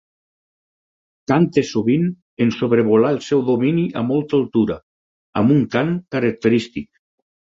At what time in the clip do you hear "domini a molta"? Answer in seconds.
3.51-4.35